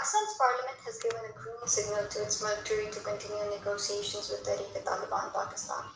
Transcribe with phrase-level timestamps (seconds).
[0.00, 5.28] Pakistan's parliament has given a green signal to its military to continue negotiations with Tehreek-e-Taliban
[5.28, 5.92] Pakistan.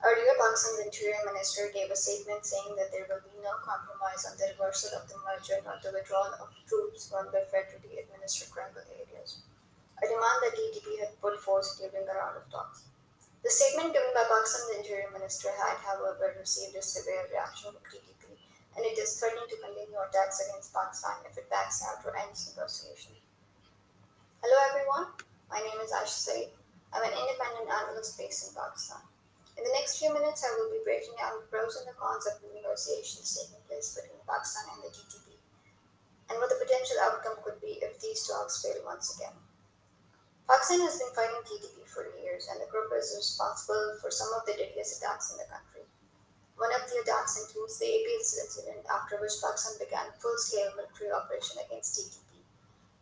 [0.00, 4.40] Earlier, Pakistan's Interior Minister gave a statement saying that there will be no compromise on
[4.40, 8.88] the reversal of the merger or the withdrawal of troops from the federally administered tribal
[8.88, 9.44] areas,
[10.00, 12.88] a demand that TTP had put forth during a round of talks.
[13.44, 18.32] The statement given by Pakistan's Interior Minister had, however, received a severe reaction from TTP,
[18.80, 22.48] and it is threatening to continue attacks against Pakistan if it backs out or ends
[22.48, 23.12] negotiation.
[26.12, 29.00] I'm an independent analyst based in Pakistan.
[29.56, 32.28] In the next few minutes, I will be breaking down the pros and the cons
[32.28, 35.40] of the negotiations taking place between Pakistan and the TTP,
[36.28, 39.32] and what the potential outcome could be if these talks fail once again.
[40.44, 44.44] Pakistan has been fighting TTP for years, and the group is responsible for some of
[44.44, 45.88] the deadliest attacks in the country.
[46.60, 51.56] One of the attacks includes the APS incident, after which Pakistan began full-scale military operation
[51.64, 52.31] against TTP.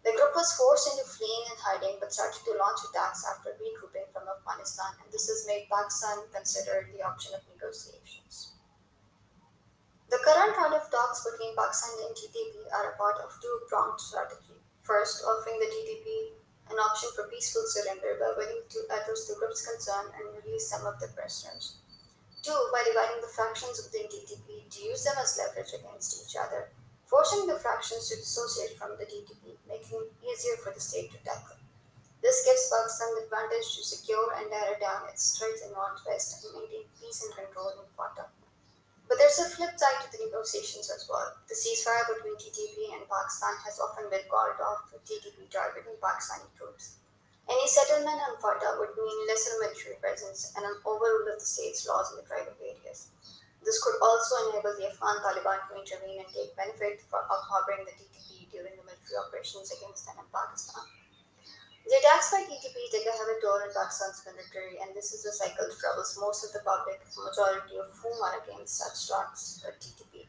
[0.02, 4.08] The group was forced into fleeing and hiding but started to launch attacks after regrouping
[4.12, 8.56] from Afghanistan, and this has made Pakistan consider the option of negotiations.
[10.08, 14.00] The current round of talks between Pakistan and TTP are a part of two pronged
[14.00, 14.56] strategy.
[14.82, 16.40] First, offering the TTP
[16.72, 20.86] an option for peaceful surrender by willing to address the group's concern and release some
[20.86, 21.76] of the prisoners.
[22.42, 26.72] Two, by dividing the factions within TTP to use them as leverage against each other
[27.10, 31.18] forcing the fractions to dissociate from the TTP, making it easier for the state to
[31.26, 31.58] tackle.
[32.22, 36.54] This gives Pakistan the advantage to secure and narrow down its threats in Northwest and
[36.54, 38.30] maintain peace and control in FATA.
[39.10, 41.34] But there's a flip side to the negotiations as well.
[41.50, 46.46] The ceasefire between TTP and Pakistan has often been called off for TTP targeting Pakistani
[46.54, 47.02] troops.
[47.50, 51.82] Any settlement on FATA would mean lesser military presence and an overrule of the state's
[51.90, 52.69] laws in the tribal areas.
[53.64, 57.92] This could also enable the Afghan Taliban to intervene and take benefit of harboring the
[57.92, 60.88] TTP during the military operations against them in Pakistan.
[61.84, 65.32] The attacks by TTP take a heavy toll on Pakistan's military, and this is a
[65.34, 69.74] cycle that troubles most of the public, majority of whom are against such attacks by
[69.76, 70.24] TTP.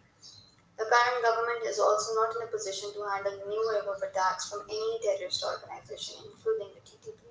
[0.82, 4.02] The current government is also not in a position to handle the new wave of
[4.02, 7.30] attacks from any terrorist organization, including the TTP.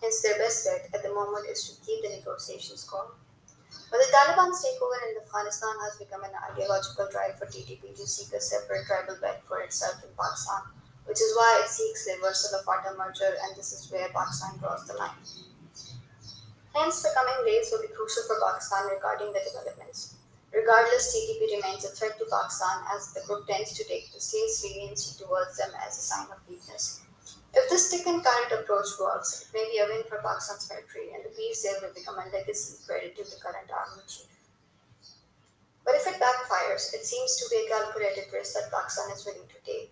[0.00, 3.12] Hence, their best bet at the moment is to keep the negotiations going.
[3.90, 8.34] But the Taliban's takeover in Afghanistan has become an ideological drive for TTP to seek
[8.34, 10.62] a separate tribal bed for itself in Pakistan,
[11.06, 14.86] which is why it seeks reversal of FATA merger, and this is where Pakistan draws
[14.86, 15.22] the line.
[16.74, 20.16] Hence, the coming days will be crucial for Pakistan regarding the developments.
[20.52, 24.64] Regardless, TTP remains a threat to Pakistan as the group tends to take the state's
[24.64, 27.05] leniency towards them as a sign of weakness.
[27.56, 31.24] If this and carrot approach works, it may be a win for Pakistan's military, and
[31.24, 34.28] the peace there will become a legacy credited to the current army chief.
[35.80, 39.48] But if it backfires, it seems to be a calculated risk that Pakistan is willing
[39.48, 39.88] to take.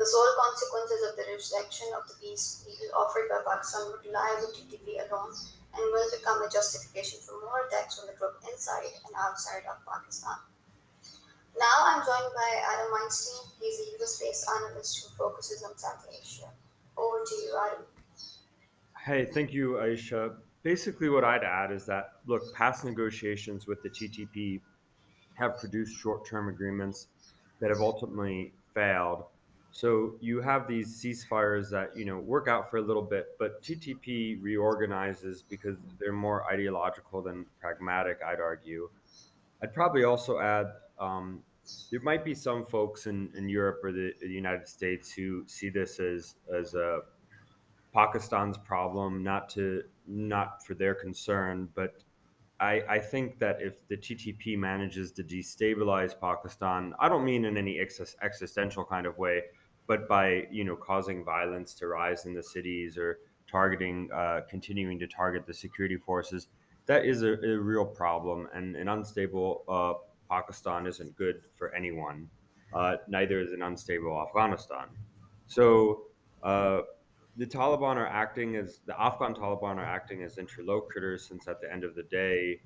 [0.00, 4.40] The sole consequences of the rejection of the peace deal offered by Pakistan would lie
[4.40, 5.36] with TTP alone
[5.76, 9.84] and will become a justification for more attacks on the group inside and outside of
[9.84, 10.40] Pakistan.
[11.60, 13.52] Now I'm joined by Adam Weinstein.
[13.60, 16.48] He's a US based analyst who focuses on South Asia.
[16.96, 17.84] Over to you, Adam.
[19.04, 20.36] Hey, thank you, Aisha.
[20.62, 24.60] Basically, what I'd add is that look, past negotiations with the TTP
[25.34, 27.08] have produced short term agreements
[27.60, 29.24] that have ultimately failed.
[29.72, 33.62] So you have these ceasefires that you know work out for a little bit, but
[33.62, 38.18] TTP reorganizes because they're more ideological than pragmatic.
[38.24, 38.90] I'd argue.
[39.62, 40.66] I'd probably also add
[40.98, 41.42] um,
[41.90, 45.68] there might be some folks in, in Europe or the, the United States who see
[45.68, 47.00] this as as a
[47.92, 52.02] Pakistan's problem, not to not for their concern, but
[52.58, 57.56] I, I think that if the TTP manages to destabilize Pakistan, I don't mean in
[57.56, 59.42] any ex- existential kind of way,
[59.86, 63.18] but by you know causing violence to rise in the cities or
[63.50, 66.48] targeting, uh, continuing to target the security forces,
[66.86, 69.94] that is a, a real problem and an unstable uh,
[70.32, 72.28] Pakistan isn't good for anyone.
[72.72, 74.86] Uh, neither is an unstable Afghanistan.
[75.46, 76.04] So
[76.42, 76.80] uh,
[77.36, 81.70] the Taliban are acting as the Afghan Taliban are acting as interlocutors, since at the
[81.70, 82.60] end of the day,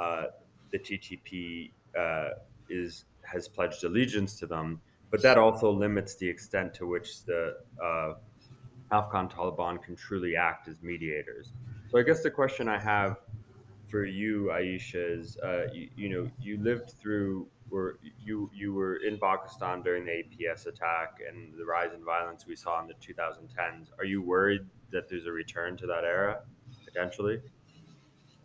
[0.00, 0.24] uh,
[0.72, 2.30] the TTP uh,
[2.68, 4.80] is has pledged allegiance to them.
[5.10, 7.42] But that also limits the extent to which the
[7.82, 8.14] uh,
[8.90, 11.52] Afghan Taliban can truly act as mediators.
[11.90, 13.18] So I guess the question I have
[13.94, 18.96] for you, Aisha, is uh, you, you, know you lived through where you you were
[18.96, 22.94] in Pakistan during the APS attack and the rise in violence we saw in the
[22.94, 23.90] 2010s.
[23.96, 26.40] Are you worried that there's a return to that era
[26.84, 27.40] potentially?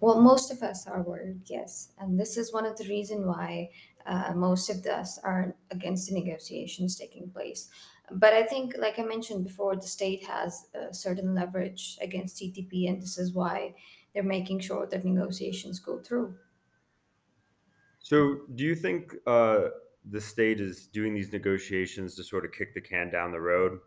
[0.02, 1.94] Well, most of us are worried, yes.
[1.98, 3.72] And this is one of the reason why
[4.06, 7.70] Uh, most of us are against the negotiations taking place.
[8.12, 12.90] But I think, like I mentioned before, the state has a certain leverage against TTP,
[12.90, 13.76] and this is why
[14.14, 16.36] they're making sure that negotiations go through.
[18.00, 19.70] So, do you think uh,
[20.10, 23.80] the state is doing these negotiations to sort of kick the can down the road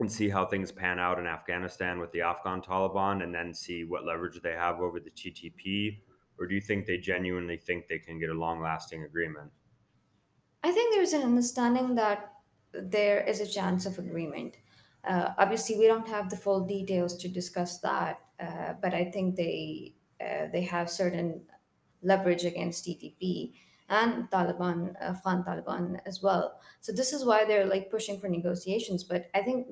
[0.00, 3.84] and see how things pan out in Afghanistan with the Afghan Taliban and then see
[3.84, 6.00] what leverage they have over the TTP?
[6.38, 9.52] Or do you think they genuinely think they can get a long lasting agreement?
[10.64, 12.32] I think there's an understanding that
[12.72, 14.56] there is a chance of agreement.
[15.04, 19.36] Uh, obviously, we don't have the full details to discuss that, uh, but I think
[19.36, 21.42] they uh, they have certain
[22.02, 23.54] leverage against TTP
[23.88, 26.60] and Taliban, Afghan Taliban as well.
[26.80, 29.04] So this is why they're like pushing for negotiations.
[29.04, 29.66] But I think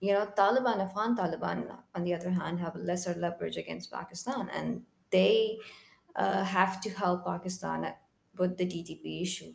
[0.00, 4.82] you know Taliban, Afghan Taliban, on the other hand, have lesser leverage against Pakistan, and
[5.10, 5.58] they
[6.16, 7.92] uh, have to help Pakistan
[8.38, 9.54] with the TTP issue